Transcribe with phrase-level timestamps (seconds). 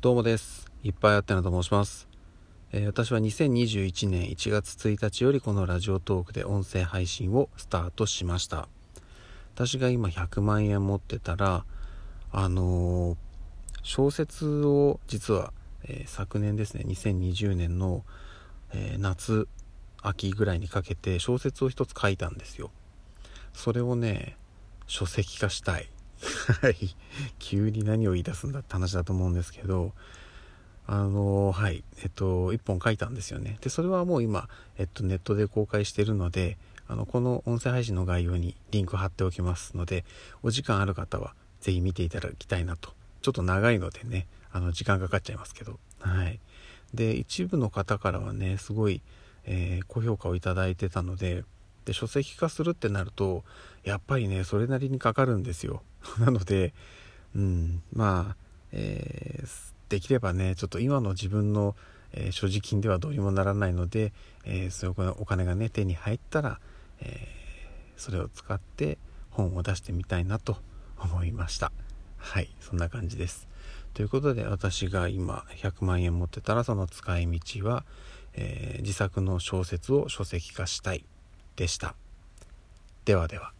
[0.00, 0.70] どうもです。
[0.84, 2.06] いっぱいあってなと申します。
[2.70, 8.68] えー私は2021年1月1日よりこのラジオトークで音声配信をスタートしました。
[9.56, 11.64] 私が今100万円持ってたら、
[12.30, 13.16] あのー
[13.82, 15.52] 小説を実は、
[15.82, 18.04] えー昨年ですね、2020年の、
[18.72, 19.48] え夏、
[20.00, 22.70] 秋ぐらいにかけて小説を一つ書いたんですよ。
[23.52, 24.36] それをね、
[24.86, 25.88] 書籍化したい。
[26.52, 26.76] はい。
[27.38, 29.92] 急に何を言い出すんだって話だと思うんですけど、
[30.86, 31.84] あのはい。
[32.02, 33.58] えっと、一本書いたんですよね。
[33.60, 34.48] で、それはもう今、
[34.78, 40.06] えっと、ネットで公開してるので、あの、この音声配信の概要にリンク貼っておきますので、
[40.42, 42.94] お時間ある方はぜひ見ていただきたいなと。
[43.20, 45.78] ちょっと長いのでね、あの、時間かかっちゃいますけど。
[46.00, 46.40] はい。
[46.94, 49.02] で、一部の方からはね、すごい、
[49.44, 51.44] えー高評価をいただいてたので、
[51.88, 53.44] で、書籍化するってなると、
[53.82, 55.82] やっぱりね、それなりにかかるんですよ。
[56.20, 56.74] なので、
[57.34, 58.36] うん、まあ、
[58.72, 61.74] えーできればね、ちょっと今の自分の、
[62.12, 64.12] えー所持金ではどうにもならないので、
[64.44, 66.60] えーそういうお金がね、手に入ったら、
[67.00, 67.26] え
[67.96, 68.98] それを使って
[69.30, 70.58] 本を出してみたいなと
[70.98, 71.72] 思いました。
[72.18, 73.48] はい、そんな感じです。
[73.94, 77.86] ということで、私が今100万円持ってたら、その使い道は、
[78.34, 81.06] え自作の小説を書籍化したい
[81.58, 81.96] でした。
[83.04, 83.57] ではでは。